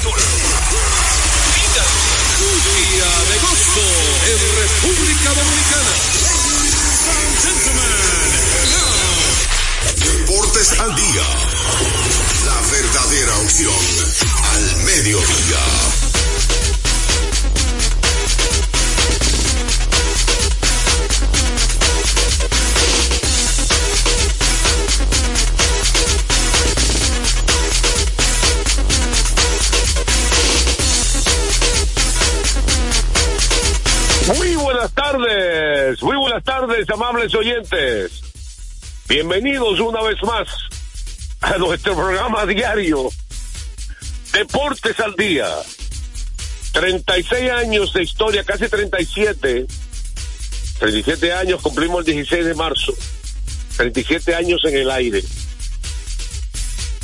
[0.00, 0.22] Captura.
[1.54, 1.86] Final.
[2.40, 3.88] Día de gozo
[4.26, 5.94] en República Dominicana.
[9.96, 11.26] Deportes al día.
[12.46, 13.74] La verdadera opción
[14.54, 15.89] al mediodía.
[36.88, 38.22] Amables oyentes.
[39.06, 40.48] Bienvenidos una vez más
[41.42, 43.10] a nuestro programa diario
[44.32, 45.46] Deportes al Día.
[46.72, 49.66] 36 años de historia, casi 37.
[50.78, 52.94] 37 años, cumplimos el 16 de marzo.
[53.76, 55.22] 37 años en el aire.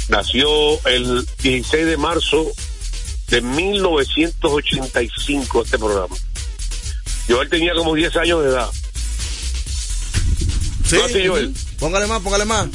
[0.09, 0.49] Nació
[0.87, 2.51] el 16 de marzo
[3.29, 6.17] de 1985 este programa.
[7.29, 8.71] Yo él tenía como 10 años de edad.
[10.87, 11.55] Sí, ¿No Joel?
[11.79, 12.67] Póngale más, póngale más.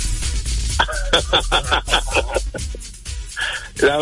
[3.81, 3.99] La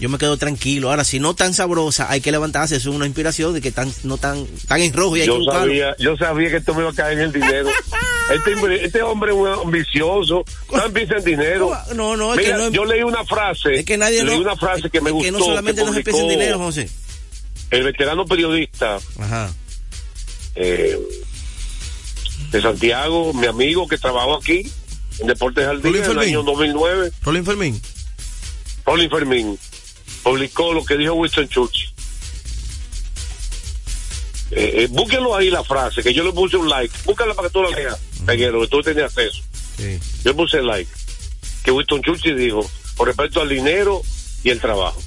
[0.00, 0.90] yo me quedo tranquilo.
[0.90, 2.76] Ahora, si no tan sabrosa, hay que levantarse.
[2.76, 5.32] Eso es una inspiración de que tan, no tan, tan en rojo y hay que
[5.32, 5.60] Yo buscarlo.
[5.62, 7.68] sabía, yo sabía que esto me iba a caer en el dinero.
[8.24, 11.70] Este, este hombre es un ambicioso, no piensa en dinero.
[11.94, 12.70] No, no, es Mira, que no.
[12.70, 15.26] yo leí una frase, Es que nadie leí no- una frase que me es gustó.
[15.26, 16.88] que no solamente que no se piensa en publicó dinero, José.
[17.70, 19.52] El veterano periodista Ajá.
[20.54, 20.98] eh,
[22.50, 24.70] de Santiago, mi amigo que trabajó aquí
[25.18, 27.82] en Deportes al Día Rolín en el año 2009, Rolín Fermín.
[28.86, 29.58] Rolling Fermín,
[30.24, 31.92] publicó lo que dijo Winston Churchill.
[34.50, 36.94] Eh, eh, búsquenlo ahí la frase, que yo le puse un like.
[37.04, 39.42] Búscala para que tú la leas, Peguero, que tú tenías acceso.
[39.76, 39.98] Sí.
[40.24, 40.90] Yo puse like.
[41.62, 44.02] Que Winston Churchill dijo, con respecto al dinero
[44.42, 45.00] y el trabajo.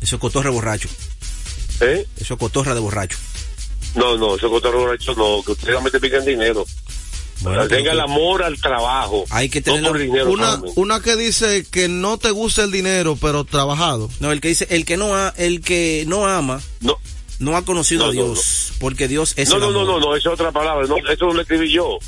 [0.00, 0.88] Eso es cotorra borracho.
[1.80, 2.06] ¿Eh?
[2.18, 3.18] Eso es cotorra de borracho.
[3.94, 6.66] No, no, eso que hecho no, que ustedes solamente pican dinero.
[7.40, 9.24] Bueno, Tenga pero el amor al trabajo.
[9.30, 10.32] Hay que no tenerlo- por dinero
[10.76, 14.08] Una, que dice que no te gusta el dinero, pero trabajado.
[14.20, 16.96] No, el que dice, el que no ha, el que no ama, No,
[17.38, 20.00] no ha conocido No, a no, Dios, porque Dios es no, el no, no, amor.
[20.00, 20.86] no, no, esa es otra palabra.
[20.86, 21.98] No, eso no lo escribí yo.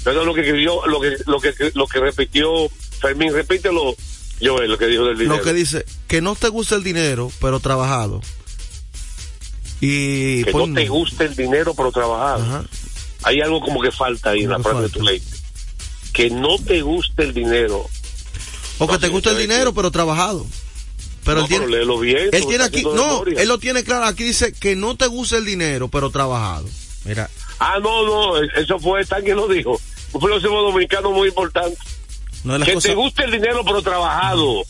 [0.00, 2.50] Eso es lo que escribió, lo que, lo que, lo que repitió
[3.00, 3.32] Fermín.
[3.32, 3.96] Repítelo,
[4.42, 5.38] Joel, lo que dijo del dinero.
[5.38, 8.20] Lo que dice que no te gusta el dinero, pero trabajado.
[9.80, 12.40] Y que pon- no te guste el dinero, pero trabajar.
[12.40, 12.64] Ajá.
[13.24, 15.22] Hay algo como que falta ahí en la frase de tu ley.
[16.12, 17.86] Que no te guste el dinero.
[18.78, 20.46] O que te sí, gusta el dinero, pero trabajado.
[21.24, 24.04] Pero No, él tiene, pero bien, él tiene aquí, no, él lo tiene claro.
[24.04, 26.68] Aquí dice que no te gusta el dinero, pero trabajado.
[27.04, 29.80] Mira, Ah, no, no, eso fue tan que lo dijo.
[30.12, 31.76] Un filósofo dominicano muy importante.
[32.42, 34.64] Que cosas, te guste el dinero, pero trabajado.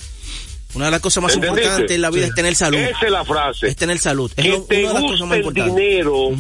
[0.75, 1.63] una de las cosas más ¿Entendiste?
[1.65, 2.29] importantes en la vida Sí.
[2.31, 2.79] es tener salud.
[2.79, 3.67] Esa es la frase.
[3.69, 4.31] Es tener salud.
[4.37, 6.31] Es que lo- te guste el dinero,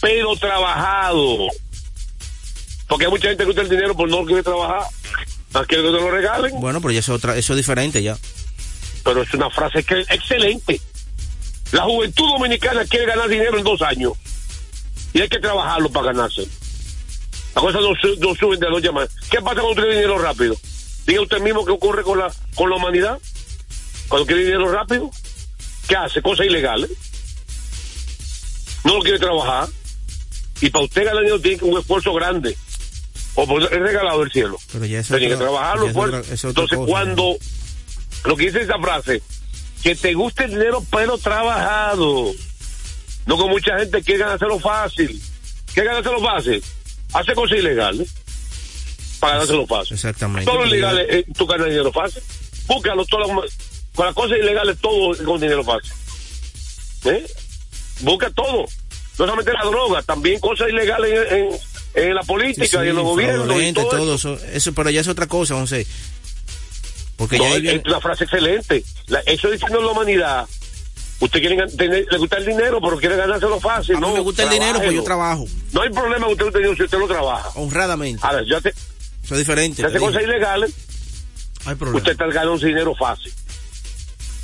[0.00, 1.48] pero trabajado.
[2.88, 4.82] Porque hay mucha gente que gusta el dinero por no quiere trabajar.
[5.54, 6.60] No quiere que te lo regalen.
[6.60, 8.16] Bueno, pero ya eso es otra, eso es diferente ya.
[9.04, 10.80] Pero es una frase que excelente.
[11.72, 14.12] La juventud dominicana quiere ganar dinero en dos años.
[15.12, 16.42] Y hay que trabajarlo para ganarse.
[17.54, 19.08] Las cosas no, su- no suben de dos llamas.
[19.30, 20.56] ¿Qué pasa cuando tiene dinero rápido?
[21.06, 23.18] Diga usted mismo qué ocurre con la, con la humanidad.
[24.08, 25.10] Cuando quiere dinero rápido,
[25.88, 26.22] ¿qué hace?
[26.22, 26.90] Cosas ilegales.
[28.84, 29.68] No lo quiere trabajar.
[30.60, 32.56] Y para usted ganar dinero tiene que un esfuerzo grande.
[33.34, 34.58] O por es regalado el cielo.
[34.72, 36.16] Pero ya eso es Tiene que otra- trabajarlo ya es fuerte.
[36.18, 36.90] otra- es otra Entonces, cosa.
[36.90, 37.36] cuando
[38.24, 39.22] lo que dice esa frase,
[39.82, 42.32] que te guste el dinero, pero trabajado.
[43.26, 45.22] No con mucha gente quiere ganárselo fácil.
[45.74, 46.62] ¿Qué ganárselo fácil?
[47.12, 48.08] Hace cosas ilegales
[49.20, 49.94] para ganárselo fácil.
[49.94, 50.44] Exactamente.
[50.50, 52.22] Todo lo ilegal es tú ganas dinero fácil.
[52.66, 53.52] Búscalo, las-
[53.94, 55.92] con las cosas ilegales, todo con dinero fácil.
[57.04, 57.26] ¿Eh?
[58.00, 58.66] Busca todo.
[59.18, 61.58] No solamente la droga, también cosas ilegales en, en-
[61.92, 63.60] en la política Sí, sí, y en los gobiernos.
[63.62, 64.34] Y todo todo eso.
[64.34, 64.44] eso.
[64.52, 65.86] eso, pero ya es otra cosa, José.
[67.16, 68.82] Porque No, ya es, viene- una frase excelente.
[69.08, 70.46] La- eso diciendo la humanidad.
[71.18, 73.96] Usted quiere tener, le gusta el dinero, pero quiere ganárselo fácil.
[73.96, 76.46] a mí no, me gusta el dinero, pues yo trabajo No hay problema que usted
[76.46, 77.50] no tenga si usted lo trabaja.
[77.56, 78.22] honradamente.
[78.24, 79.84] Ahora, ya te, Eso es diferente.
[79.84, 80.72] hace cosas ilegales,
[81.66, 81.98] Hay problema.
[81.98, 83.30] usted está ganando dinero fácil.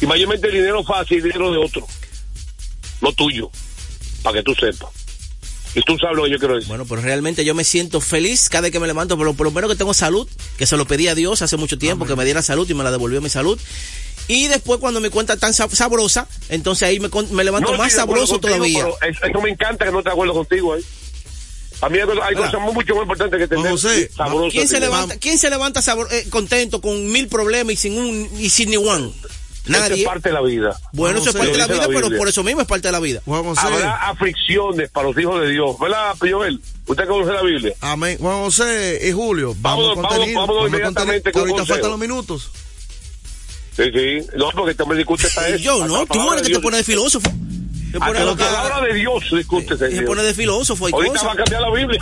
[0.02, 1.86] Y mayormente el dinero fácil es dinero de otro,
[3.00, 3.50] no tuyo,
[4.22, 4.90] para que tú sepas.
[5.74, 6.68] Y tú sabes lo que yo quiero decir.
[6.68, 9.50] Bueno, pero realmente yo me siento feliz cada vez que me levanto, pero por lo
[9.50, 10.26] menos que tengo salud,
[10.56, 12.82] que se lo pedí a Dios hace mucho tiempo, que me diera salud y me
[12.82, 13.58] la devolvió mi salud.
[14.28, 17.08] Y después cuando mi cuenta tan sab- sabrosa, entonces ahí me,
[17.44, 18.86] levanto No más sabroso contigo, todavía.
[19.06, 20.82] Eso me encanta que no te acuerdo contigo ahí.
[21.82, 24.10] A mí hay cosas, hay cosas mucho más importantes que tener José.
[24.50, 28.30] ¿Quién se levanta, quién se levanta sabor- eh, contento con mil problemas y sin un
[28.40, 29.12] y sin ni one?
[29.66, 30.76] Eso es parte de la vida.
[30.92, 32.92] Bueno, eso es parte de la vida, la pero por eso mismo es parte de
[32.92, 33.20] la vida.
[33.24, 33.60] Juan José.
[33.66, 35.78] Habrá aflicciones para los hijos de Dios.
[35.78, 36.60] ¿Verdad, Joel?
[36.86, 37.74] ¿Usted conoce la Biblia?
[37.80, 38.16] Amén.
[38.20, 41.74] Juan José y Julio, vamos vámonos Vamos con inmediatamente con ahorita consejo.
[41.74, 42.50] faltan los minutos.
[43.76, 44.26] Sí, sí.
[44.36, 46.06] No, porque también discute esta Y yo, ¿no?
[46.06, 47.28] Tú eres que te pones de filósofo.
[47.28, 51.28] Te Hasta pones la palabra de Dios discute, se pone de filósofo y Ahorita cosas.
[51.28, 52.00] va a cambiar la Biblia.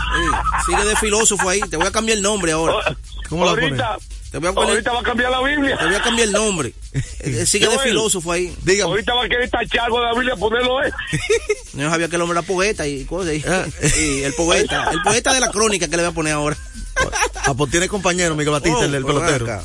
[0.67, 1.61] Sí, sigue de filósofo ahí.
[1.69, 2.97] Te voy a cambiar el nombre ahora.
[3.29, 3.99] ¿Cómo la ahorita,
[4.35, 5.77] Te voy a poner- ahorita va a cambiar la Biblia.
[5.79, 6.73] Te voy a cambiar el nombre.
[7.21, 8.53] Eh, Sigue de filósofo ahí.
[8.65, 8.91] Dígame.
[8.91, 10.91] Ahorita va a querer tachar algo de la Biblia, ponerlo eh.
[11.75, 13.35] No sabía que el hombre era poeta y cosas.
[13.35, 13.65] Y, Ah.
[13.97, 14.91] y el poeta.
[14.91, 16.57] El poeta de la crónica que le voy a poner ahora.
[17.47, 19.45] Ah, pues tiene compañero Miguel Batista, Oh, el, el pero ven pelotero.
[19.53, 19.65] acá.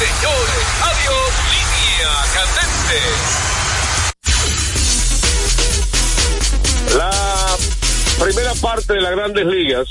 [0.00, 0.64] Señores.
[0.90, 1.30] Adiós.
[1.52, 2.98] Línea candente.
[6.96, 7.12] La
[8.24, 9.88] primera parte de las grandes ligas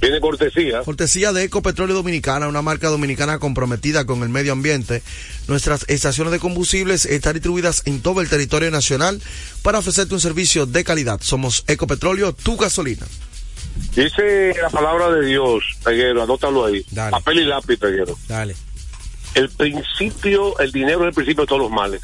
[0.00, 0.80] tiene cortesía.
[0.82, 5.02] Cortesía de Ecopetróleo Dominicana, una marca dominicana comprometida con el medio ambiente.
[5.46, 9.20] Nuestras estaciones de combustibles están distribuidas en todo el territorio nacional
[9.62, 11.20] para ofrecerte un servicio de calidad.
[11.22, 13.06] Somos Ecopetróleo, tu gasolina.
[13.94, 16.84] Dice la palabra de Dios, Peguero, anótalo ahí.
[16.90, 17.10] Dale.
[17.10, 18.16] Papel y lápiz, Peguero.
[18.28, 18.54] Dale.
[19.34, 22.00] El principio, el dinero es el principio de todos los males.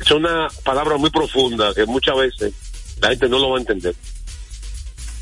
[0.00, 2.52] Es una palabra muy profunda que muchas veces
[3.00, 3.94] la gente no lo va a entender.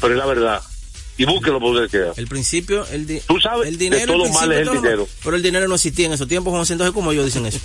[0.01, 0.63] Pero es la verdad.
[1.19, 2.13] Y búsquelo por donde quiera.
[2.17, 4.01] El principio, el, di- Tú sabes, el dinero.
[4.01, 5.03] de todo el mal principio es el dinero.
[5.03, 5.17] mal.
[5.23, 6.73] Pero el dinero no existía en esos tiempos, José.
[6.73, 7.59] Entonces, como ellos dicen eso?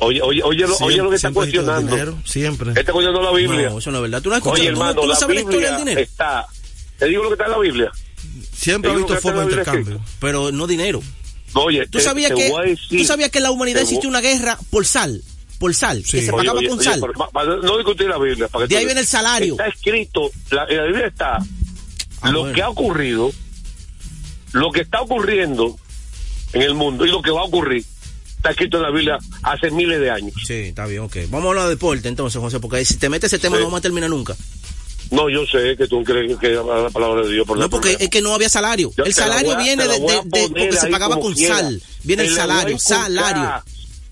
[0.00, 1.90] Oye, oye, oye, lo, oye lo que está cuestionando.
[1.90, 2.70] dinero, siempre.
[2.70, 3.70] Está cuestionando la Biblia.
[3.70, 4.22] No, eso no es verdad.
[4.22, 5.84] Tú no has Oye, escuchado- tú- hermano, tú no la sabes la historia Biblia del
[5.84, 6.00] dinero.
[6.00, 6.46] está.
[6.98, 7.92] Te digo lo que está en la Biblia.
[8.62, 10.00] Siempre ha visto forma de intercambio.
[10.20, 11.02] Pero no dinero.
[11.54, 14.08] Oye, ¿Tú te- sabías, te que, decir- ¿Tú sabías que en la humanidad te existió
[14.08, 15.22] voy- una guerra por sal?
[15.58, 16.02] Por sal.
[16.04, 16.12] Sí.
[16.18, 17.00] Que se Oye, pagaba oye, con oye, sal.
[17.00, 18.48] pero no discutir la Biblia.
[18.48, 19.52] Para que De ahí viene el salario.
[19.54, 21.38] Está escrito, la, en la Biblia está
[22.22, 22.54] Ah, lo bueno.
[22.54, 23.32] que ha ocurrido,
[24.52, 25.76] lo que está ocurriendo
[26.52, 27.84] en el mundo y lo que va a ocurrir.
[28.36, 30.32] Está escrito en la Biblia hace miles de años.
[30.46, 31.16] Sí, está bien, ok.
[31.28, 33.60] Vamos a hablar de deporte entonces, José, porque si te metes ese tema Sí.
[33.60, 34.34] no vamos a terminar nunca.
[35.12, 37.46] No, yo sé que tú crees que la palabra de Dios.
[37.46, 38.90] Por No, porque es que no había salario.
[38.96, 41.56] Yo el salario a- viene de, porque se pagaba con quiera.
[41.58, 41.82] sal.
[42.02, 43.62] Viene el Te salario, salario.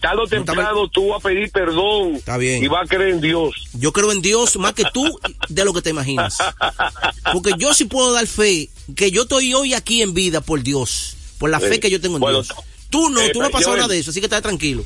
[0.00, 2.14] Tarde o temprano tú vas a pedir perdón.
[2.16, 2.62] Está bien.
[2.62, 3.50] Y vas a creer en Dios.
[3.74, 5.04] Yo creo en Dios más que tú
[5.48, 6.38] de lo que te imaginas.
[7.32, 11.16] Porque yo sí puedo dar fe que yo estoy hoy aquí en vida por Dios,
[11.38, 11.66] por la Sí.
[11.66, 12.54] fe que yo tengo en Bueno, Dios.
[12.88, 13.80] Tú no, eh, tú no has pasado Joel.
[13.82, 14.84] nada de eso, así que estás tranquilo.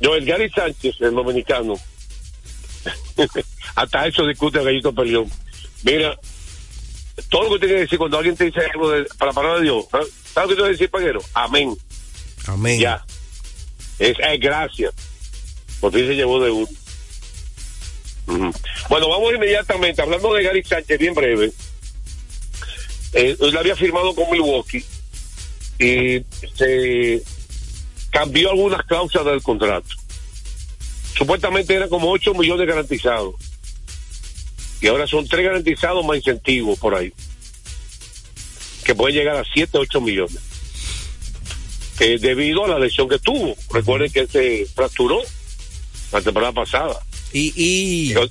[0.00, 1.74] Yo, el Gary Sánchez, el dominicano,
[3.74, 5.30] hasta eso discute el gallito peleón.
[5.82, 6.18] Mira,
[7.30, 9.58] todo lo que tiene que decir cuando alguien te dice algo de, para la palabra
[9.58, 11.20] de Dios, ¿sabes ¿sabes lo que te voy a decir, Paguero?
[11.34, 11.76] Amén.
[12.46, 12.80] Amén.
[12.80, 13.04] Ya.
[13.98, 14.92] Es, es gracias.
[15.80, 16.68] Por fin se llevó de uno.
[18.88, 21.50] Bueno, vamos inmediatamente, hablando de Gary Sánchez, bien breve.
[23.14, 24.84] Eh, él había firmado con Milwaukee
[25.78, 26.22] y
[26.54, 27.22] se
[28.10, 29.88] cambió algunas cláusulas del contrato.
[31.18, 33.34] Supuestamente eran como 8 millones garantizados.
[34.80, 37.12] Y ahora son 3 garantizados más incentivos por ahí.
[38.84, 40.38] Que pueden llegar a 7, 8 millones.
[42.00, 43.56] Eh, debido a la lesión que tuvo.
[43.72, 45.20] Recuerden que él se fracturó
[46.12, 46.96] la temporada pasada.
[47.32, 48.28] Y, y, Yo-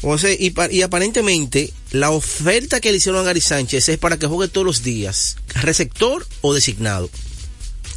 [0.00, 4.16] José, y, pa- y aparentemente la oferta que le hicieron a Gary Sánchez es para
[4.16, 7.10] que juegue todos los días, receptor o designado.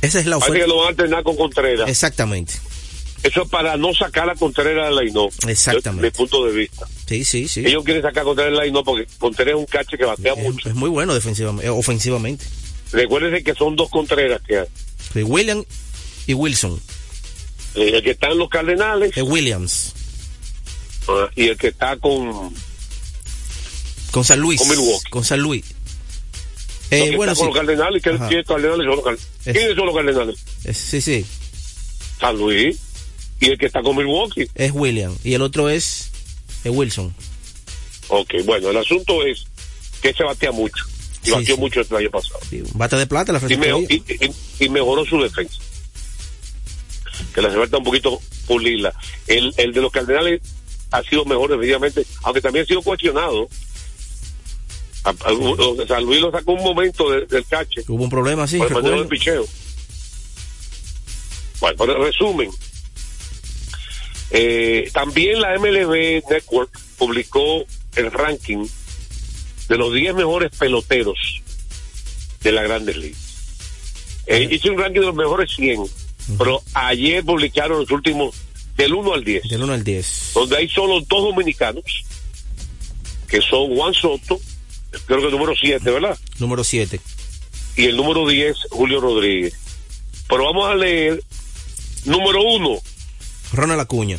[0.01, 0.67] Esa es la Parece que oferta.
[0.67, 1.87] lo van a alternar con Contreras.
[1.87, 2.53] Exactamente.
[3.23, 5.27] Eso es para no sacar a Contreras de la INO.
[5.47, 6.01] Exactamente.
[6.03, 6.87] De, mi punto de vista.
[7.07, 7.63] Sí, sí, sí.
[7.65, 10.33] Ellos quieren sacar a Contreras de la INO porque Contreras es un cache que batea
[10.33, 10.69] es, mucho.
[10.69, 12.45] es muy bueno defensivamente, eh, ofensivamente.
[12.91, 14.67] Recuérdense que son dos Contreras que hay.
[15.13, 15.63] Sí, William
[16.27, 16.79] y Wilson.
[17.75, 19.93] Eh, el que está en los Cardenales Eh, Williams.
[21.07, 22.53] ah, y el que está con,
[24.11, 24.59] Con San Luis.
[24.59, 25.09] Con Milwaukee.
[25.09, 25.63] Con San Luis.
[26.89, 27.39] Eh, que bueno, está sí.
[27.39, 28.03] con los Cardenales.
[28.03, 28.17] Que.
[28.27, 29.27] ¿quiénes Cardenales son los Cardenales?
[29.45, 30.39] Es- ¿Quiénes son los Cardenales?
[30.75, 31.25] Sí, sí.
[32.19, 32.77] San Luis
[33.41, 34.47] y el que está con Milwaukee.
[34.55, 35.13] Es William.
[35.23, 36.09] Y el otro es
[36.63, 37.13] Wilson.
[38.07, 39.43] Ok, bueno, el asunto es
[40.01, 40.85] que se batea mucho.
[41.23, 41.61] Y Sí, batió sí.
[41.61, 42.39] mucho el año pasado.
[42.49, 43.53] Sí, Bate de plata la y,
[43.93, 44.03] y-
[44.59, 45.57] y- y mejoró su defensa.
[47.33, 48.93] Que le hace falta un poquito pulirla.
[49.27, 50.41] El, el de los Cardenales
[50.91, 53.47] ha sido mejor definitivamente, aunque también ha sido cuestionado.
[55.03, 58.43] A- a- o- San Luis lo sacó un momento de- del cache Hubo un problema
[58.43, 58.57] así.
[58.57, 59.45] por el del picheo.
[61.59, 62.49] Bueno, pero resumen,
[64.31, 67.63] eh, también la MLB Network publicó
[67.95, 68.65] el ranking
[69.67, 71.41] de los 10 mejores peloteros
[72.41, 73.19] de la Grandes Ligas.
[74.27, 75.83] Eh, hice un ranking de los mejores 100,
[76.37, 78.35] pero ayer publicaron los últimos
[78.77, 80.31] del 1 al 10, Del 1 al 10.
[80.33, 81.83] donde hay solo dos dominicanos,
[83.27, 84.39] que son Juan Soto,
[85.05, 86.17] creo que el número 7, ¿verdad?
[86.39, 86.99] Número 7.
[87.77, 89.53] y el número 10, Julio Rodríguez.
[90.27, 91.21] Pero vamos a leer
[92.05, 92.79] número 1,
[93.53, 94.17] Ronald Acuña.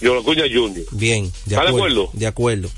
[0.00, 0.84] Yolacuña Jr.
[0.92, 1.24] Bien.
[1.46, 1.74] De ¿Está de acuerdo.
[2.04, 2.10] acuerdo?
[2.12, 2.70] De acuerdo.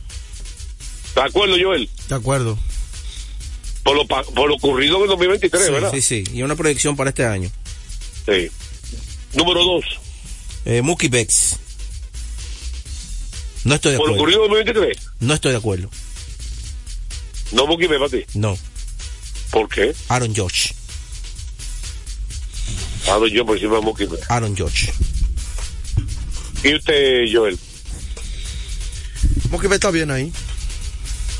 [1.08, 1.88] ¿Está de acuerdo, Joel?
[2.08, 2.58] De acuerdo.
[3.82, 5.90] Por lo, por lo ocurrido en el 2023, Sí, ¿verdad?
[5.92, 6.24] sí, sí.
[6.32, 7.50] Y una proyección para este año.
[8.26, 8.50] Sí.
[9.34, 9.84] Número 2,
[10.66, 11.56] Eh, Mookie Betts.
[13.64, 14.34] No estoy de por lo acuerdo.
[14.34, 15.10] ocurrido en el 2023.
[15.20, 15.90] No estoy de acuerdo.
[17.52, 18.26] No Mookie Betts para ti.
[18.38, 18.58] No.
[19.50, 19.94] ¿Por qué?
[20.08, 20.74] Aaron George.
[23.08, 24.30] Hablo yo por encima de Mookie Betts.
[24.30, 24.92] Aaron George.
[26.64, 27.58] ¿Y usted, Joel?
[29.50, 30.32] Mookie Betts está bien ahí.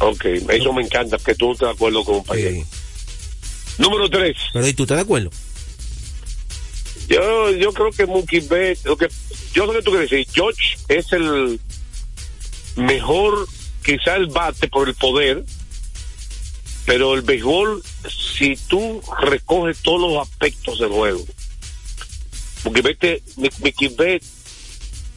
[0.01, 2.47] Ok, eso me encanta, que tú no estás de acuerdo con un país.
[2.47, 2.65] Sí.
[3.79, 5.31] Número 3, Pero ¿y tú estás de acuerdo?
[7.09, 9.09] yo, yo creo que Mookie Betts, lo que,
[9.53, 11.61] yo sé que tú quieres decir, George es el,
[12.77, 13.49] mejor
[13.85, 15.45] quizá el bate por el poder,
[16.87, 21.25] pero el béisbol, si tú recoges todos los aspectos del juego,
[22.63, 24.23] porque vete, Mickey Bet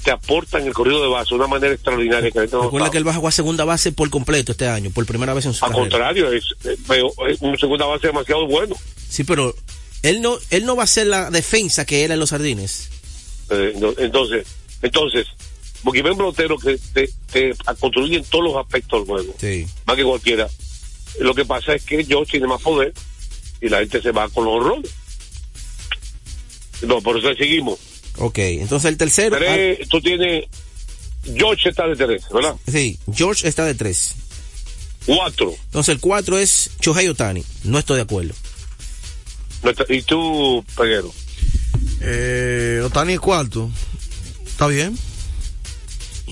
[0.08, 3.06] te aporta en el corrido de base de una manera extraordinaria que Recuerda que él
[3.06, 5.72] va a jugar segunda base por completo este año, por primera vez en su Al
[5.72, 5.90] carrera.
[5.90, 8.74] contrario, es, eh, veo, es un segunda base demasiado bueno.
[9.10, 9.54] Sí, pero
[10.04, 12.90] él no, él no va a ser la defensa que era en los jardines.
[13.50, 14.48] Eh, no- entonces,
[14.82, 15.28] entonces,
[15.84, 19.68] porque ven pelotero que te, te construyen todos los aspectos del juego, Sí.
[19.86, 20.48] más que cualquiera.
[21.20, 22.94] Lo que pasa es que George tiene más poder
[23.60, 24.90] y la gente se va con los roles.
[26.84, 27.78] No, por eso seguimos.
[28.18, 29.38] Ok, entonces el tercero.
[29.38, 30.46] ah, tú tienes.
[31.36, 32.56] George está de tres, ¿verdad?
[32.68, 34.16] sí, George está de tres.
[35.06, 35.54] Cuatro.
[35.66, 37.44] Entonces el cuatro es Shohei Otani.
[37.64, 38.34] No estoy de acuerdo.
[39.90, 41.14] Y tú, Peguero.
[42.02, 43.70] Eh, Otani es cuarto.
[44.46, 44.98] ¿Está bien?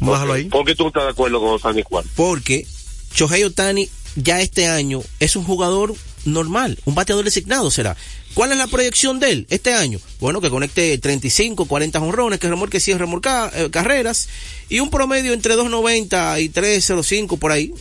[0.01, 0.45] Bájalo ahí.
[0.45, 2.11] ¿Por qué tú no estás de acuerdo con Otani cuatro?
[2.15, 2.65] Porque
[3.13, 5.93] Shohei Otani ya este año es un jugador
[6.25, 7.95] normal, un bateador designado será.
[8.35, 9.97] ¿Cuál es la proyección de él este año?
[10.19, 14.27] Bueno, que conecte 35, 40 honrones, que remolque 100 remolca, eh, carreras
[14.67, 17.73] y un promedio entre 2.90 y 3.05 por ahí.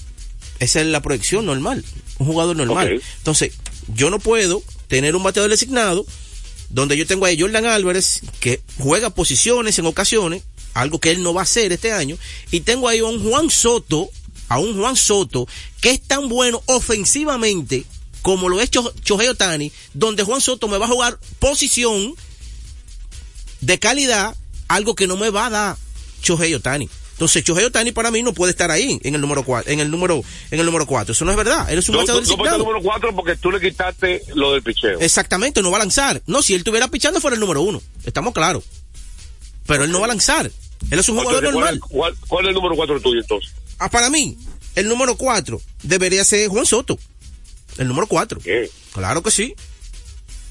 [0.60, 1.84] Esa es la proyección normal,
[2.18, 3.02] un jugador normal.
[3.18, 3.52] Entonces,
[3.92, 6.06] yo no puedo tener un bateador designado
[6.70, 11.34] donde yo tengo a Jordan Álvarez que juega posiciones en ocasiones, algo que él no
[11.34, 12.16] va a hacer este año,
[12.52, 14.08] y tengo ahí a un Juan Soto,
[14.48, 15.48] a un Juan Soto
[15.80, 17.84] que es tan bueno ofensivamente
[18.24, 22.14] como lo es Cho- Shohei Otani, donde Juan Soto me va a jugar posición
[23.60, 24.34] de calidad,
[24.66, 25.76] algo que no me va a dar
[26.22, 26.88] Shohei Otani.
[27.12, 29.90] Entonces, Shohei Otani para mí no puede estar ahí en el número cuatro, en el
[29.90, 31.12] número, en el número cuatro.
[31.12, 31.70] Eso no es verdad.
[31.70, 32.58] Él es un No, bateador no, no designado.
[32.64, 34.98] número cuatro porque tú le quitaste lo del picheo.
[35.00, 36.22] Exactamente, no va a lanzar.
[36.26, 37.80] No, si él estuviera pichando fuera el número uno.
[38.04, 38.64] Estamos claros.
[39.66, 40.46] Pero él no va a lanzar.
[40.90, 41.80] Él es un jugador Entonces, ¿cuál, normal.
[41.88, 43.52] cuál- cuál es el número cuatro tuyo entonces?
[43.78, 44.36] Ah, para mí,
[44.74, 46.98] el número cuatro debería ser Juan Soto.
[47.78, 48.40] El número cuatro.
[48.40, 48.70] ¿Qué?
[48.92, 49.54] Claro que sí.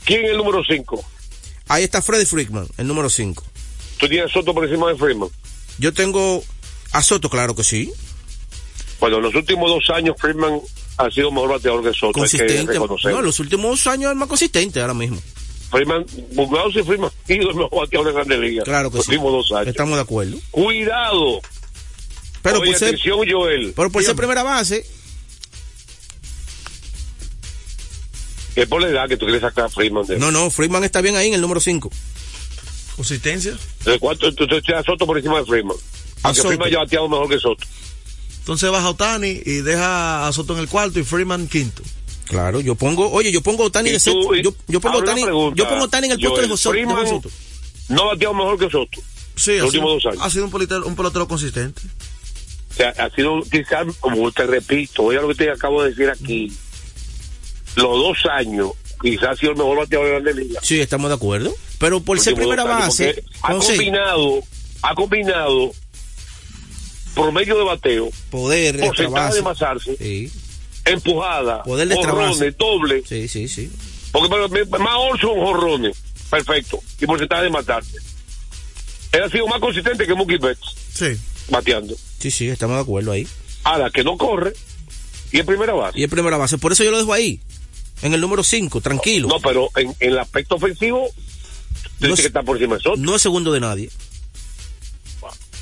[0.05, 1.03] ¿Quién es el número cinco?
[1.67, 3.43] Ahí está Freddy Freakman, el número cinco.
[3.97, 5.29] ¿Tú tienes Soto por encima de Freeman?
[5.77, 6.43] Yo tengo
[6.91, 7.91] a Soto, claro que sí.
[8.99, 10.59] Bueno, en los últimos dos años Freeman
[10.97, 12.77] ha sido mejor bateador que Soto, que Consistente.
[12.77, 15.21] No, los últimos años es más consistente ahora mismo.
[15.71, 18.65] Freeman, Buglaus y Freeman han sido el mejor bateador de Grandes Ligas.
[18.65, 19.11] Claro que los sí.
[19.13, 19.69] últimos dos años.
[19.69, 20.37] Estamos de acuerdo.
[20.51, 21.41] Cuidado.
[22.43, 23.73] Pero Oye, por ser, atención, Joel.
[23.75, 24.85] pero por ser primera base,
[28.55, 30.05] Es por la edad que tú quieres sacar a Freeman.
[30.05, 31.89] De, no, no, Freeman está bien ahí en el número cinco.
[32.95, 33.57] Consistencia.
[33.85, 34.33] ¿De cuánto?
[34.33, 35.75] Tú tú tienes a Soto por encima de Freeman.
[36.23, 36.49] Aunque Soto.
[36.49, 37.65] Freeman ya ha bateado mejor que Soto.
[38.39, 41.81] Entonces baja Otani y deja a Soto en el cuarto y Freeman quinto.
[42.27, 44.35] Claro, yo pongo, oye, yo pongo a Otani de sexto.
[44.35, 47.29] Yo, yo pongo Otani, pregunta, yo pongo Otani en el puesto de José- Freeman Soto.
[47.89, 49.01] no ha bateado mejor que Soto.
[49.35, 50.21] Sí, Los ha últimos sido- dos años.
[50.25, 51.81] Ha sido un pelotero, un pelotero consistente.
[52.69, 56.09] O sea, ha sido quizás, como te repito, oiga lo que te acabo de decir
[56.09, 56.51] aquí,
[57.75, 60.65] los dos años, quizás ha sido el mejor bateador de Grandes Ligas.
[60.65, 61.53] Sí, estamos de acuerdo.
[61.79, 64.43] Pero por ser primera base, ha combinado,
[64.81, 65.71] ha combinado
[67.13, 70.31] promedio de bateo, poder, porcentaje de masarse, Sí,
[70.85, 73.71] empujada, Poder de jorrones, doble, sí, sí, sí.
[74.11, 74.29] porque
[74.79, 75.95] más son jorrones,
[76.29, 77.97] perfecto, y porcentaje de matarse.
[79.11, 81.15] Él ha sido más consistente que Mookie Betts, Sí.
[81.49, 81.95] bateando.
[82.19, 83.27] Sí, sí, estamos de acuerdo ahí.
[83.63, 84.53] Ahora, que no corre,
[85.31, 85.99] y en primera base.
[85.99, 86.57] Y es primera base.
[86.57, 87.39] Por eso yo lo dejo ahí.
[88.03, 89.27] En el número 5, tranquilo.
[89.27, 91.09] No, pero en, en el aspecto ofensivo,
[91.99, 92.97] No dice es- que está por encima de Soto.
[92.97, 93.89] No es segundo de nadie.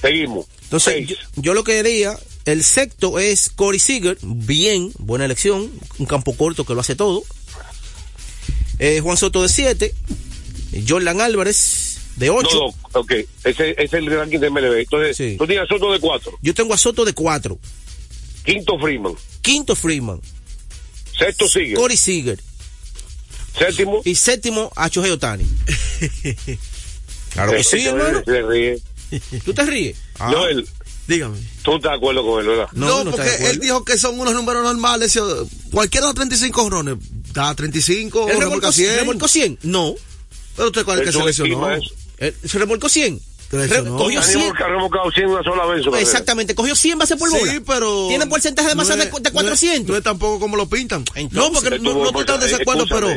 [0.01, 0.47] Seguimos.
[0.63, 6.06] Entonces, yo, yo lo que diría, el sexto es Corey Seager, bien, buena elección, un
[6.08, 7.23] campo corto que lo hace todo.
[8.80, 9.93] Eh, Juan Soto de 7,
[10.88, 12.49] Jordan Álvarez de 8.
[12.51, 12.60] No,
[12.95, 13.12] no, ok.
[13.43, 14.80] Ese, ese es el ranking de MLB.
[14.80, 15.36] Entonces, Sí.
[15.38, 16.32] tú tienes a Soto de cuatro.
[16.41, 17.60] Yo tengo a Soto de 4,
[18.43, 19.13] Quinto Freeman.
[19.43, 20.19] quinto Freeman,
[21.25, 21.73] Sexto sigue.
[21.75, 22.39] Corey Seager
[23.57, 24.01] Séptimo.
[24.05, 25.45] y séptimo a Otani.
[27.34, 28.21] claro que sí, hermano.
[28.25, 28.79] se ríe.
[29.43, 29.97] ¿Tú te ríes?
[30.19, 30.67] Ah, Joel,
[31.07, 31.38] Dígame.
[31.63, 32.67] tú estás de acuerdo con él, ¿verdad?
[32.73, 35.19] no, No, no, porque él dijo que son unos números normales.
[35.71, 36.95] Cualquiera da 35 jorrones.
[37.34, 38.95] Da 35, ¿Él remolca remolcó 100.
[38.97, 39.60] remolcó 100?
[39.63, 39.95] No.
[40.55, 41.71] Pero usted cuál es el que Él seleccionó.
[41.71, 41.93] eso.
[42.17, 43.19] ¿Él ¿Se remolcó 100?
[43.52, 44.46] Re- cogió Dani 100.
[44.48, 45.86] Morca ha remolcado 100 una sola vez.
[46.02, 47.52] Exactamente, cogió 100 bases por bola.
[47.52, 48.08] Sí, pero.
[48.08, 49.78] Tiene porcentaje de masa no de, es- de 400.
[49.80, 51.04] No es, no es tampoco como lo pintan.
[51.16, 53.10] Entonces, no, porque no, no de porcentaje- desacuerdo, pero.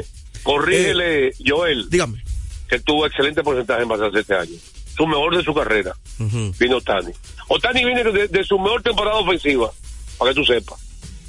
[0.42, 2.22] Corrígele, Joel, Dígame.
[2.68, 4.56] que tuvo excelente porcentaje en base este año.
[4.96, 5.94] Su mejor de su carrera.
[6.20, 7.12] Ujú, Vino Otani.
[7.48, 9.70] Otani viene de, de su mejor temporada ofensiva.
[10.18, 10.78] Para que tú sepas.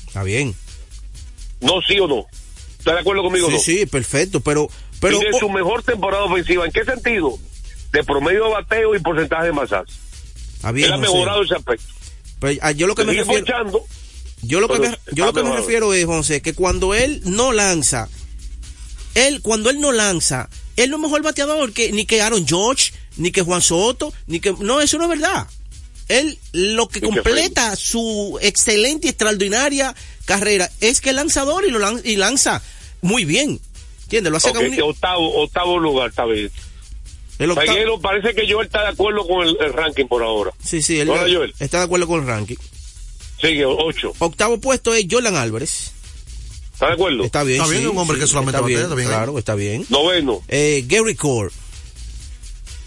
[0.06, 0.54] Está bien.
[1.62, 2.26] No, sí o no.
[2.78, 3.62] ¿Estás de acuerdo conmigo o Sí, no?
[3.62, 4.70] sí, perfecto, pero...
[5.00, 6.66] pero Tiene oh, su mejor temporada ofensiva.
[6.66, 7.40] ¿En qué sentido?
[7.96, 9.52] De promedio de bateo y porcentaje de
[10.72, 11.86] bien, Él ha mejorado ese aspecto.
[12.40, 13.86] Pero, ah, yo lo que me refiero, ponchando.
[14.42, 17.52] yo lo que me, yo lo que me refiero es, José, que cuando él no
[17.54, 18.10] lanza,
[19.14, 22.92] él, cuando él no lanza, él no es mejor bateador que, ni que Aaron George,
[23.18, 25.48] ni que Juan Soto, ni que, no, eso no es verdad.
[26.08, 31.80] Él, lo que completa su excelente y extraordinaria carrera es que es lanzador y lo
[31.80, 32.62] lan- y lanza
[33.02, 33.60] muy bien.
[34.04, 34.30] ¿Entiendes?
[34.32, 36.52] Lo hace Ok, con un- octavo, octavo lugar, está bien.
[37.40, 40.52] El octavo- Peguero, parece que Joel está de acuerdo con el, el ranking por ahora.
[40.64, 41.54] Sí, sí, él Hola, Joel.
[41.60, 42.56] está de acuerdo con el ranking.
[43.42, 44.14] Sigue, ocho.
[44.20, 45.92] Octavo puesto es Jordan Álvarez.
[46.74, 47.24] ¿Está de acuerdo?
[47.24, 47.62] Está bien.
[47.62, 49.08] Está bien, sí, un hombre sí, que solamente está bien, está bien.
[49.08, 49.86] Claro, está bien.
[49.90, 50.42] Noveno.
[50.48, 51.52] Eh, Gary Core.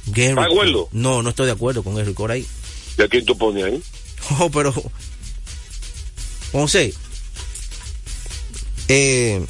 [0.07, 0.89] Gary ¿Está de acuerdo?
[0.93, 2.47] No, no estoy de acuerdo con Gary Core ahí.
[2.99, 3.83] ¿Y a quién tú pones ahí?
[4.41, 4.75] Oh, pero.
[6.53, 6.93] José.
[8.89, 9.45] Eh,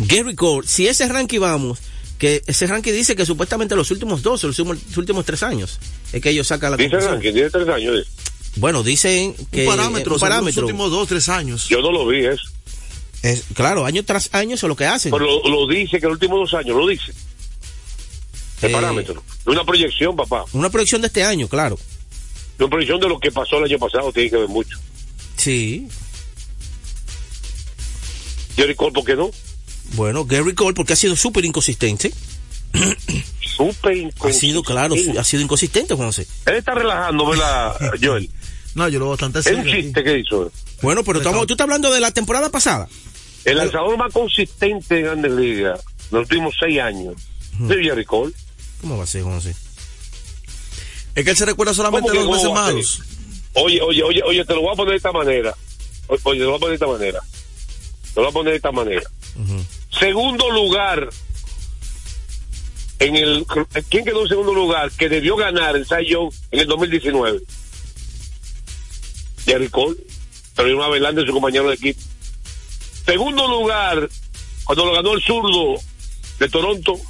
[0.00, 1.78] Gary Cole, si ese ranking vamos,
[2.18, 5.78] que ese ranking dice que supuestamente los últimos dos, los últimos, los últimos tres años,
[6.12, 7.96] es que ellos sacan la Dice ranking, tiene tres años.
[7.98, 8.10] dice.
[8.56, 9.62] Bueno, dicen que.
[9.68, 11.68] un parámetro, un los últimos dos, tres años.
[11.68, 12.44] Yo no lo vi eso.
[13.22, 15.10] Es, claro, año tras año eso es lo que hacen.
[15.12, 17.12] Pero lo, lo dice que los últimos dos años, lo dice.
[18.62, 19.22] El Eh, parámetro.
[19.44, 20.44] Una proyección, papá.
[20.52, 21.78] Una proyección de este año, claro.
[22.58, 24.78] Una proyección de lo que pasó el año pasado tiene que ver mucho.
[25.36, 25.86] Sí.
[28.56, 29.30] Jerry Cole, ¿por qué no?
[29.94, 32.12] Bueno, Gary Cole, porque ha sido súper inconsistente.
[33.40, 34.32] Súper Ha inconsistente.
[34.38, 36.26] sido, claro, ha sido inconsistente, José.
[36.46, 38.28] Él está relajando, ¿verdad, Joel?
[38.74, 39.70] No, yo lo veo bastante Es un aquí.
[39.82, 40.50] chiste que hizo.
[40.82, 42.86] Bueno, pero estamos, tú estás hablando de la temporada pasada.
[43.46, 47.14] El lanzador más consistente en Grandes Ligas los últimos seis años
[47.70, 48.32] es Jerry Cole.
[48.82, 49.54] ¿Cómo va a ser, José?
[51.14, 53.02] Es que él se recuerda solamente ¿Cómo de que los meses a malos.
[53.54, 55.54] Oye, oye, oye, oye, te lo voy a poner de esta manera.
[56.08, 57.20] Oye, te lo voy a poner de esta manera.
[58.14, 59.02] Te lo voy a poner de esta manera.
[59.98, 61.08] Segundo lugar
[62.98, 63.46] en el
[63.90, 67.40] ¿quién quedó en segundo lugar que debió ganar el Cy Young en el 2019?
[69.44, 69.96] Jerry Cole,
[70.54, 72.00] pero una velando de su compañero de equipo.
[73.04, 74.08] Segundo lugar
[74.64, 75.80] cuando lo ganó el zurdo
[76.40, 77.00] de Toronto,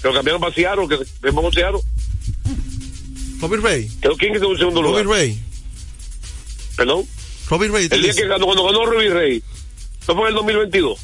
[0.00, 1.80] que lo cambiaron para Seattle, que se con Seattle.
[3.40, 3.90] Robbie Ray.
[4.00, 5.18] Quedó quién quedó en segundo Robbie lugar.
[5.18, 5.42] Ray.
[6.76, 7.06] Perdón.
[7.48, 7.88] Robbie Ray.
[7.90, 9.42] El día que ganó, cuando ganó Ruby Rey,
[10.06, 11.00] ¿no fue en el 2022?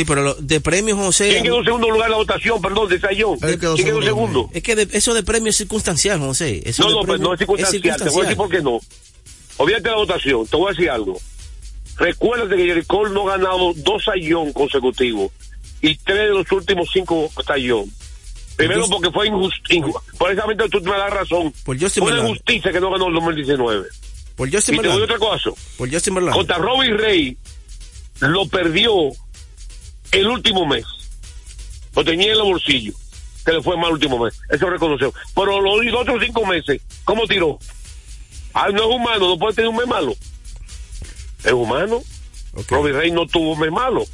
[0.00, 1.28] Sí, pero lo- de premios, José.
[1.30, 3.38] ¿Quién quedó en segundo lugar en la votación, perdón, de Sayón?
[3.38, 4.50] ¿Quién quedó segundo segundo?
[4.54, 6.62] Es que de- eso de premio es circunstancial, José.
[6.64, 7.96] Eso No, no, pues no es circunstancial.
[7.98, 8.80] Te voy a decir por qué no.
[9.66, 10.46] De la votación.
[10.46, 11.20] Te voy a decir algo.
[11.96, 15.30] Recuérdate que Cole no ha ganado dos Sayón consecutivos
[15.82, 17.90] y tres de los últimos cinco Sayón.
[18.56, 20.02] Primero Entonces- porque fue injusto.
[20.18, 21.52] Precisamente tú me das razón.
[21.64, 23.86] Por Justin Fue una injusticia que no ganó el 2019.
[24.34, 25.50] Por Justin Y te voy a otra cosa.
[25.76, 25.90] Por.
[26.32, 27.36] Contra Robbie Rey
[28.20, 28.92] lo perdió
[30.12, 30.84] el último mes.
[31.94, 32.92] Lo tenía en el bolsillo.
[33.44, 34.38] Que le fue mal el último mes.
[34.50, 35.12] Eso reconoció.
[35.34, 37.58] Pero los, los otros cinco meses, ¿cómo tiró?
[38.52, 40.14] Ah, no es humano, no puede tener un mes malo.
[41.44, 42.02] Es humano.
[42.54, 42.70] Ok.
[42.70, 44.04] Robbie Rey no tuvo un mes malo.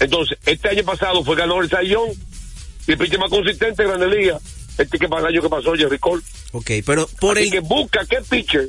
[0.00, 2.10] Entonces, este año pasado fue ganador el Sayón
[2.86, 4.38] y el pitcher más consistente en Grande Liga.
[4.78, 6.22] Este que para el año que pasó, Jerry Cole.
[6.52, 8.68] Ok, pero por Así el, que busca qué pitcher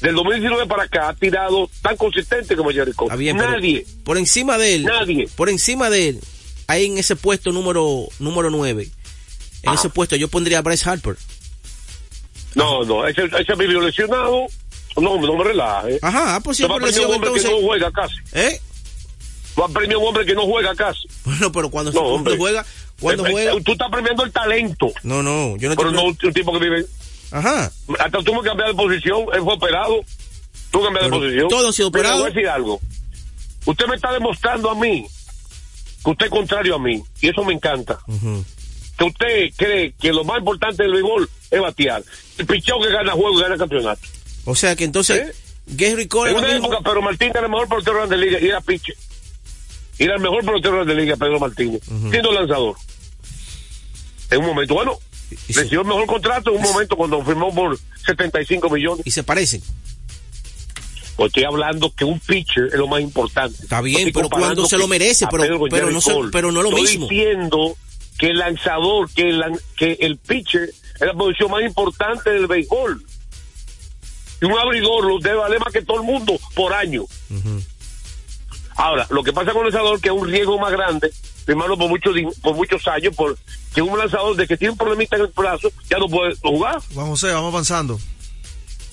[0.00, 2.90] del 2019 para acá ha tirado tan consistente como Cole.
[2.90, 3.84] Está bien, Nadie.
[4.04, 5.28] por encima de él, Nadie.
[5.36, 6.20] por encima de él,
[6.66, 8.88] ahí en ese puesto número número 9.
[9.64, 9.74] En Ah.
[9.74, 11.16] ese puesto yo pondría a Bryce Harper.
[12.54, 14.46] No, no, ese, ese vivió lesionado.
[14.96, 15.98] No, no me relaje.
[16.02, 17.60] Ajá, ah, pues si por lesión un hombre que entonces.
[17.62, 18.14] no juega casi.
[18.32, 18.60] ¿Eh?
[19.56, 21.06] Vas a premiar un hombre que no juega casi.
[21.24, 22.36] Bueno, pero cuando, No, cuando hombre.
[22.36, 22.66] juega,
[23.00, 23.52] cuando Eh, eh, juega.
[23.64, 24.92] Tú estás premiando el talento.
[25.04, 26.86] No, no, yo no Pero no un tipo que vive.
[27.30, 27.70] Ajá.
[27.98, 29.26] Hasta tuvo que cambiar de posición.
[29.32, 30.00] Él fue operado.
[30.70, 31.48] Tuvo que cambiar de Pero posición.
[31.48, 32.20] todos han sido Mira, operados.
[32.20, 32.80] voy a decir algo.
[33.66, 35.06] Usted me está demostrando a mí
[36.04, 37.02] que usted es contrario a mí.
[37.20, 37.98] Y eso me encanta.
[38.96, 42.02] Que usted cree que lo más importante del béisbol es batear.
[42.38, 44.00] El pichón que gana juego y gana campeonato.
[44.44, 45.34] O sea que entonces ¿Eh?
[45.66, 48.40] Gary Cole En una mismo- época, Pedro Martínez era el mejor pelotero de la liga
[48.40, 48.96] y era pitcher.
[49.98, 52.76] Y era el mejor pelotero de la liga, Pedro Martínez, siendo lanzador.
[54.30, 54.98] En un momento, bueno,
[55.48, 59.06] recibió el mejor contrato en un momento cuando firmó por 75 millones.
[59.06, 59.62] y se parecen.
[61.16, 63.56] Pues estoy hablando que un pitcher es lo más importante.
[63.62, 67.08] Está bien, pero cuando se lo merece, pero- no se- pero no lo Estoy mismo.
[67.08, 67.76] diciendo
[68.18, 72.46] que el lanzador, que el, lan- que el pitcher es la posición más importante del
[72.46, 73.04] béisbol.
[74.40, 77.04] Y un abridor lo debe valer más que todo el mundo por año.
[78.78, 81.10] Ahora, lo que pasa con el lanzador que es un riesgo más grande,
[81.44, 83.36] firmarlo por muchos di- por muchos años, por
[83.74, 86.80] que un lanzador de que tiene un problemita en el brazo ya no puede jugar.
[86.94, 87.98] Vamos, José, vamos avanzando.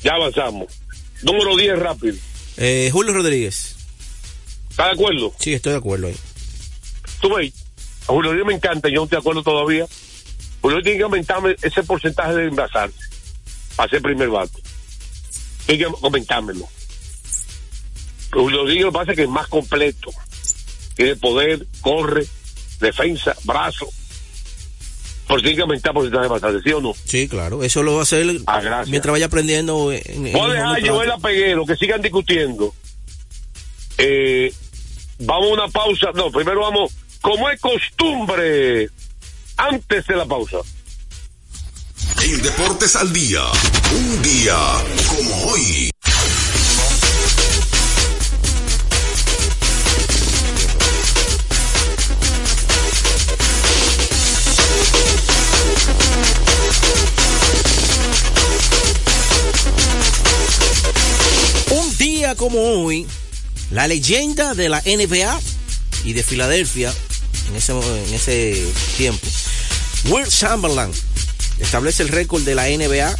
[0.03, 0.67] Ya avanzamos.
[1.21, 2.15] Número 10 rápido.
[2.57, 3.75] Eh, Julio Rodríguez.
[4.71, 5.33] ¿Estás de acuerdo?
[5.39, 6.15] Sí, estoy de acuerdo ahí.
[7.21, 7.53] Tú ves,
[8.03, 9.85] a Julio Díaz me encanta, yo no estoy de acuerdo todavía.
[10.61, 12.97] Julio tiene que aumentarme ese porcentaje de envasarse
[13.75, 14.59] para ser primer bate.
[15.67, 16.67] tiene que comentármelo.
[18.41, 20.11] Julio Rodríguez lo que pasa es que es más completo.
[20.95, 22.25] Tiene poder, corre,
[22.79, 23.87] defensa, brazo.
[25.27, 26.93] Por si tiene que aumentar porcentaje de bastante, ¿sí o no?
[27.03, 27.63] Sí, claro.
[27.63, 29.91] Eso lo va a hacer Ah, mientras vaya aprendiendo.
[29.91, 32.73] En, en Voy a Joel Apeguero que sigan discutiendo.
[33.97, 34.53] Eh,
[35.19, 36.11] vamos a una pausa.
[36.13, 38.89] No, primero vamos, como es costumbre,
[39.57, 40.57] antes de la pausa.
[42.23, 43.41] En Deportes al Día,
[43.91, 44.57] un día
[45.09, 45.89] como hoy.
[62.05, 63.07] Día como hoy,
[63.71, 65.41] la leyenda de la NBA
[66.03, 66.93] y de Filadelfia
[67.49, 68.63] en ese, en ese
[68.95, 69.25] tiempo,
[70.09, 70.91] Will Chamberlain
[71.59, 73.17] establece el récord de la NBA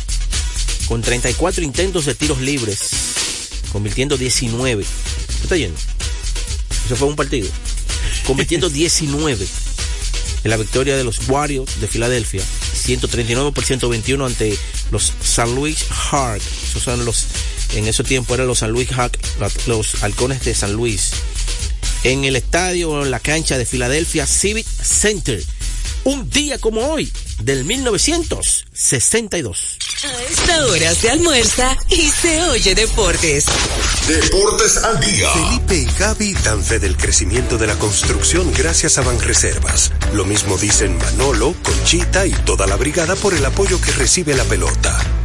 [0.88, 2.92] con 34 intentos de tiros libres,
[3.72, 4.84] convirtiendo 19.
[4.84, 5.80] ¿Qué está yendo?
[6.86, 7.50] Eso fue un partido.
[8.28, 9.48] Convirtiendo 19
[10.44, 12.44] en la victoria de los Warriors de Filadelfia,
[12.86, 14.56] 139 por 121 ante
[14.92, 16.46] los San Luis Hawks.
[16.70, 17.26] Esos son los,
[17.76, 19.20] en ese tiempo eran los San Luis Hawks,
[19.68, 21.12] los halcones de San Luis.
[22.04, 25.44] En el estadio, en la cancha de Filadelfia Civic Center.
[26.06, 29.78] Un día como hoy, del 1962.
[30.04, 33.48] A esta hora se almuerza y se oye deportes.
[34.08, 35.32] Deportes al Día.
[35.32, 39.92] Felipe y Gaby dan fe del crecimiento de la construcción gracias a Banreservas.
[40.14, 44.44] Lo mismo dicen Manolo, Conchita y toda la brigada por el apoyo que recibe la
[44.44, 45.25] pelota.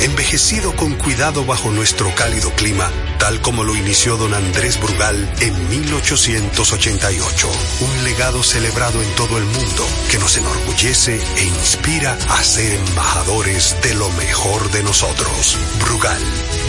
[0.00, 5.68] envejecido con cuidado bajo nuestro cálido clima, tal como lo inició don Andrés Brugal en
[5.68, 7.48] 1888.
[7.80, 13.76] Un legado celebrado en todo el mundo que nos enorgullece e inspira a ser embajadores
[13.82, 15.58] de lo mejor de nosotros.
[15.80, 16.20] Brugal,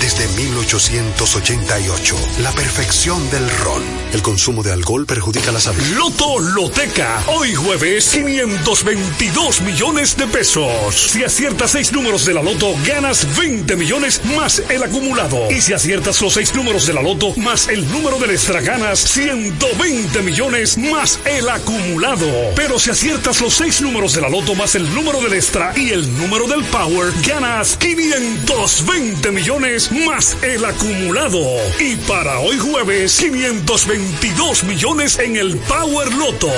[0.01, 3.83] desde 1888, la perfección del ron.
[4.13, 5.81] El consumo de alcohol perjudica la salud.
[5.95, 7.23] Loto Loteca.
[7.27, 11.09] Hoy jueves, 522 millones de pesos.
[11.11, 15.49] Si aciertas seis números de la Loto, ganas 20 millones más el acumulado.
[15.49, 18.99] Y si aciertas los seis números de la Loto más el número del extra, ganas
[18.99, 22.28] 120 millones más el acumulado.
[22.56, 25.91] Pero si aciertas los seis números de la Loto más el número del extra y
[25.91, 31.39] el número del Power, ganas 520 millones más el acumulado.
[31.80, 36.51] Y para hoy jueves, 522 millones en el Power Loto.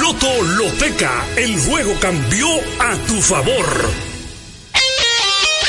[0.00, 2.46] Loto Loteca, el juego cambió
[2.78, 4.05] a tu favor.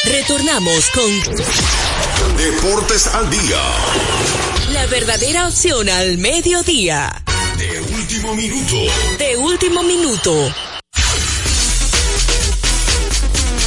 [0.10, 3.62] Retornamos con Deportes al Día.
[4.72, 7.24] la verdadera opción al mediodía.
[7.58, 8.76] De último minuto.
[9.18, 10.54] De último minuto.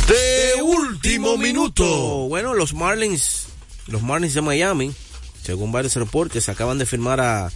[0.09, 1.85] De último minuto.
[2.29, 3.49] Bueno, los Marlins,
[3.87, 4.93] los Marlins de Miami,
[5.43, 7.53] según varios reportes, acaban de firmar a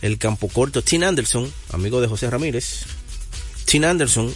[0.00, 2.86] el campo corto Tim Anderson, amigo de José Ramírez.
[3.66, 4.32] Tim Anderson,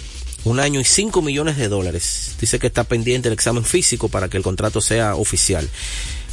[0.48, 2.32] un año y 5 millones de dólares.
[2.40, 5.68] Dice que está pendiente el examen físico para que el contrato sea oficial.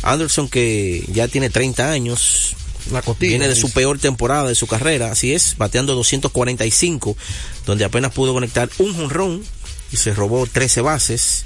[0.04, 2.56] Anderson que ya tiene 30 años,
[2.92, 3.30] La costilla.
[3.32, 7.18] viene de su peor temporada de su carrera, así es, bateando 245,
[7.66, 9.44] donde apenas pudo conectar un jonrón
[9.92, 11.46] y se robó 13 bases,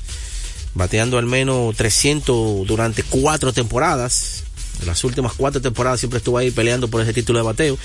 [0.73, 4.43] bateando al menos 300 durante cuatro temporadas.
[4.81, 7.77] En las últimas cuatro temporadas siempre estuvo ahí peleando por ese título de bateo,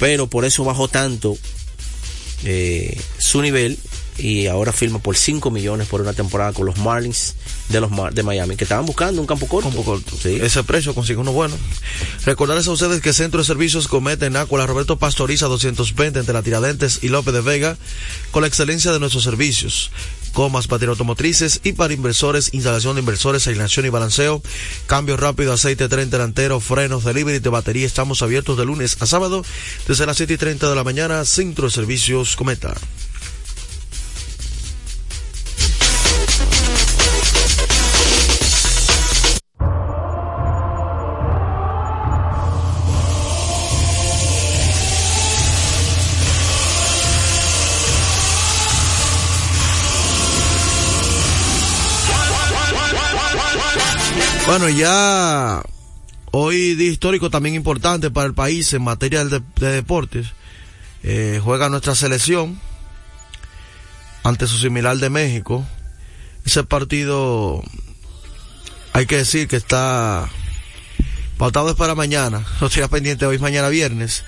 [0.00, 1.36] pero por eso bajó tanto
[2.44, 3.78] eh, su nivel
[4.16, 7.34] y ahora firma por 5 millones por una temporada con los Marlins
[7.68, 9.68] de los Mar- de Miami, que estaban buscando un campo corto.
[9.68, 10.16] Campo corto.
[10.22, 10.38] Sí.
[10.40, 11.56] Ese precio consigue uno bueno.
[12.24, 16.42] Recordarles a ustedes que Centro de Servicios comete en Ácuala Roberto Pastoriza 220 entre la
[16.42, 17.76] Tiradentes y López de Vega
[18.30, 19.90] con la excelencia de nuestros servicios.
[20.32, 24.42] Comas, batería automotrices y para inversores, instalación de inversores, aislación y balanceo,
[24.86, 27.86] cambio rápido, aceite tren delantero, frenos, delivery de batería.
[27.86, 29.44] Estamos abiertos de lunes a sábado
[29.86, 31.24] desde las 7 y 30 de la mañana.
[31.24, 32.74] Centro de Servicios Cometa.
[54.64, 55.62] Bueno, ya
[56.30, 60.28] hoy día histórico también importante para el país en materia de, de deportes.
[61.02, 62.58] Eh, juega nuestra selección
[64.22, 65.66] ante su similar de México.
[66.46, 67.62] Ese partido
[68.94, 70.30] hay que decir que está
[71.36, 72.42] pautado es para mañana.
[72.62, 74.24] No estoy pendiente hoy, mañana viernes.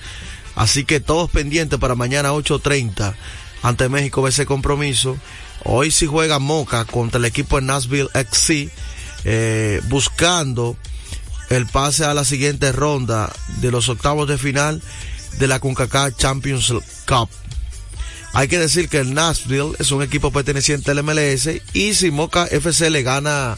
[0.53, 3.15] Así que todos pendientes para mañana 8.30
[3.63, 5.17] ante México ese compromiso.
[5.63, 8.69] Hoy sí juega Moca contra el equipo de Nashville XC,
[9.29, 10.77] eh, buscando
[11.49, 14.81] el pase a la siguiente ronda de los octavos de final
[15.37, 16.73] de la CONCACAF Champions
[17.05, 17.29] Cup.
[18.31, 22.45] Hay que decir que el Nashville es un equipo perteneciente al MLS y si Moca
[22.45, 23.57] FC le gana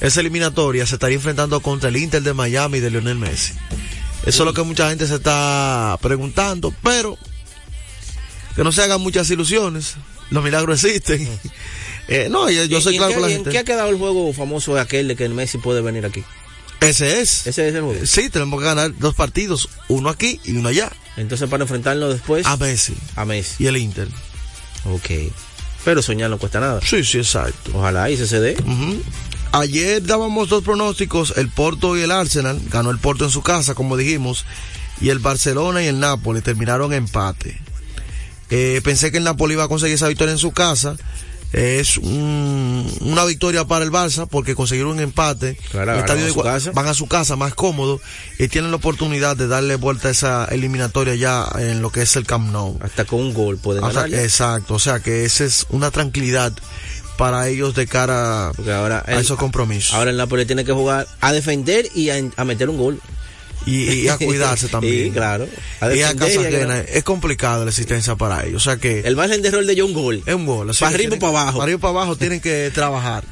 [0.00, 3.54] esa eliminatoria se estaría enfrentando contra el Inter de Miami de Lionel Messi.
[4.26, 7.16] Eso es lo que mucha gente se está preguntando, pero
[8.54, 9.94] que no se hagan muchas ilusiones.
[10.28, 11.26] Los milagros existen.
[12.08, 13.50] Eh, no, yo, yo soy ¿Y en claro qué- con la y en gente.
[13.50, 16.22] qué ha quedado el juego famoso aquel de que el Messi puede venir aquí?
[16.80, 17.46] Ese es.
[17.46, 18.04] Ese es el juego.
[18.04, 20.92] Sí, tenemos que ganar dos partidos, uno aquí y uno allá.
[21.16, 23.62] Entonces para enfrentarlo después A Messi a Messi.
[23.64, 24.08] y el Inter.
[24.84, 25.32] Ok.
[25.84, 26.80] Pero soñar no cuesta nada.
[26.84, 27.70] Sí, sí, exacto.
[27.74, 28.56] Ojalá y se se dé.
[29.52, 32.60] Ayer dábamos dos pronósticos, el Porto y el Arsenal.
[32.70, 34.44] Ganó el Porto en su casa, como dijimos.
[35.00, 37.60] Y el Barcelona y el Napoli terminaron empate.
[38.50, 40.96] Eh, pensé que el Napoli iba a conseguir esa victoria en su casa.
[41.54, 45.56] Es un- una victoria para el Barça porque consiguieron un empate.
[45.70, 46.70] Claro, El van estadio a de Gua- casa.
[46.72, 48.00] van a su casa más cómodo
[48.38, 52.16] y tienen la oportunidad de darle vuelta a esa eliminatoria ya en lo que es
[52.16, 52.76] el Camp Nou.
[52.82, 54.22] Hasta con un gol pueden ganarle.
[54.24, 56.52] exacto, o sea que esa es una tranquilidad
[57.16, 59.94] para ellos de cara ahora a el- esos compromisos.
[59.94, 63.00] Ahora el Napoli tiene que jugar a defender y a, a meter un gol.
[63.66, 65.06] Y, y a cuidarse también.
[65.06, 65.48] Sí, claro.
[65.80, 66.80] A y a casa ajena.
[66.80, 68.62] Es complicada la existencia para ellos.
[68.62, 70.22] O sea que El margen de error de un gol.
[70.24, 70.70] es un gol.
[70.78, 71.52] Para arriba para abajo.
[71.58, 73.24] Para arriba para abajo tienen que trabajar.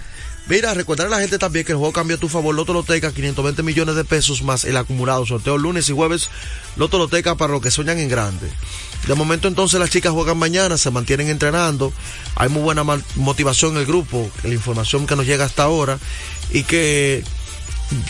[0.48, 2.52] Mira, recordar a la gente también que el juego cambia a tu favor.
[2.54, 5.24] Loto Loteca, 520 millones de pesos más el acumulado.
[5.24, 6.30] Sorteo lunes y jueves.
[6.76, 8.48] Loto Loteca para los que sueñan en grande.
[9.06, 11.92] De momento entonces las chicas juegan mañana, se mantienen entrenando.
[12.34, 12.82] Hay muy buena
[13.14, 15.98] motivación en el grupo, la información que nos llega hasta ahora.
[16.50, 17.22] Y que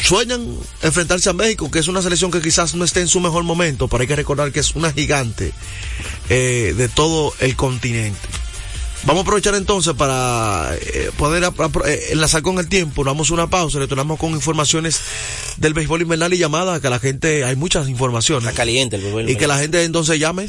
[0.02, 0.46] sueñan
[0.82, 3.88] enfrentarse a México, que es una selección que quizás no esté en su mejor momento,
[3.88, 5.52] pero hay que recordar que es una gigante
[6.28, 8.18] eh, de todo el continente.
[9.04, 11.42] Vamos a aprovechar entonces para eh, poder
[11.86, 15.00] eh, enlazar con el tiempo, damos una pausa, retornamos con informaciones
[15.56, 18.48] del béisbol invernal y llamada, que la gente, hay muchas informaciones.
[18.48, 20.48] Está caliente el béisbol Y que la gente entonces llame.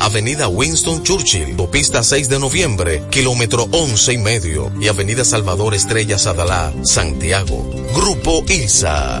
[0.00, 6.18] Avenida Winston Churchill, Pista 6 de noviembre, kilómetro 11 y medio, y Avenida Salvador Estrella
[6.18, 7.70] Sadalá, Santiago.
[7.94, 9.20] Grupo ILSA.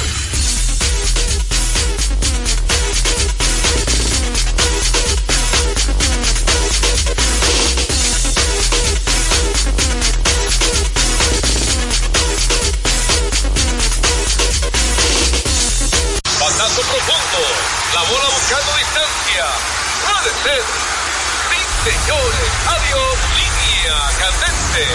[21.83, 22.49] Señores.
[22.67, 23.17] Adiós.
[23.37, 24.85] Línea candente.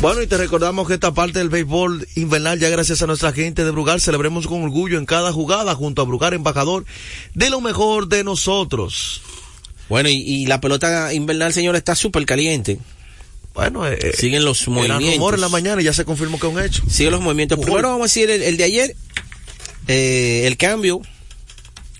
[0.00, 3.64] Bueno, y te recordamos que esta parte del béisbol invernal, ya gracias a nuestra gente
[3.64, 6.84] de Brugal, celebremos con orgullo en cada jugada junto a Brugal, embajador
[7.34, 9.22] de lo mejor de nosotros.
[9.88, 12.78] Bueno, y, y la pelota invernal, señor, está súper caliente.
[13.54, 15.14] Bueno, eh, siguen los movimientos.
[15.14, 16.82] rumores en la mañana y ya se confirmó que es un hecho.
[16.88, 17.58] Siguen los movimientos.
[17.60, 18.96] Primero vamos a decir el, el de ayer.
[19.86, 21.02] eh, el cambio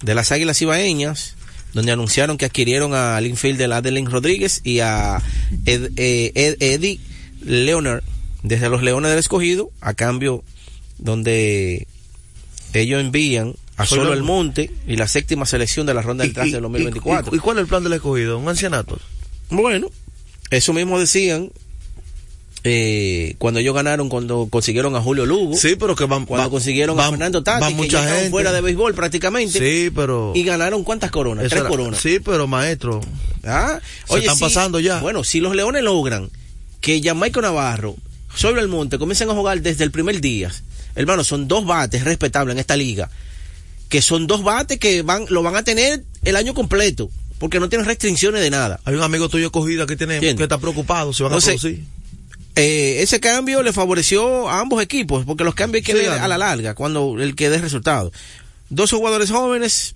[0.03, 1.37] de las Águilas Ibaeñas,
[1.75, 5.23] donde anunciaron que adquirieron al infielder Adeline Rodríguez y a
[5.65, 7.01] Ed- eh, Ed- Eddie
[7.45, 8.03] Leonard
[8.43, 10.45] desde los Leones del Escogido, a cambio
[10.99, 11.87] donde
[12.75, 16.33] ellos envían a Solo Solo el- Monte y la séptima selección de la ronda del
[16.35, 17.33] traste del 2024.
[17.35, 18.39] ¿Y, y cuál es el plan del escogido?
[18.39, 18.99] ¿Un ancianato?
[19.51, 19.89] Bueno,
[20.51, 21.51] eso mismo decían
[22.65, 25.57] eh, cuando ellos ganaron, cuando consiguieron a Julio Lugo.
[25.57, 26.27] Sí, pero que van.
[26.27, 28.31] Cuando va- consiguieron a Fernando Tati, que mucha gente.
[28.31, 29.59] fuera de béisbol prácticamente.
[29.59, 30.33] Sí, pero.
[30.35, 31.49] Y ganaron cuántas coronas?
[31.49, 32.01] Tres era- coronas.
[32.01, 33.01] Sí, pero maestro.
[33.45, 35.01] Ah, Se están pasando ya.
[35.01, 36.31] Bueno, si los Leones logran
[36.81, 37.97] que Jamaico Navarro,
[38.35, 40.51] sobre el monte, comiencen a jugar desde el primer día,
[40.95, 43.11] hermano, son dos bates respetables en esta liga.
[43.89, 47.11] Que son dos bates que van, lo van a tener el año completo.
[47.39, 48.79] Porque no tienen restricciones de nada.
[48.85, 51.85] Hay un amigo tuyo cogida que tiene que está preocupado, se van Entonces, a producir.
[52.55, 56.19] Eh, ese cambio le favoreció a ambos equipos, porque los cambios hay que Sí, ver
[56.19, 58.13] a la larga, cuando el que dé resultado.
[58.69, 59.95] Dos jugadores jóvenes,